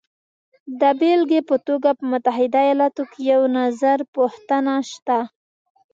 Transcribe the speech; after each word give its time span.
د 0.81 0.83
بېلګې 0.99 1.41
په 1.49 1.55
توګه 1.67 1.89
په 1.97 2.03
متحده 2.11 2.59
ایالاتو 2.65 3.03
کې 3.11 3.19
یو 3.31 3.41
نظرپوښتنه 3.57 4.75
شته 4.91 5.19